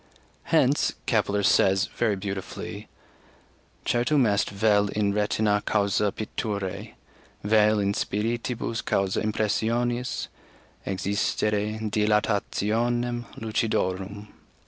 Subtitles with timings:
[0.45, 2.87] Hence Kepler says very beautifully:
[3.85, 6.95] "Certum est vel in retinâ caussâ picturæ,
[7.43, 10.27] vel in spiritibus caussâ impressionis,
[10.87, 14.29] exsistere dilatationem lucidorum."